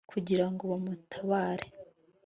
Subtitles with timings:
[0.11, 1.67] kugira ngo bamutabare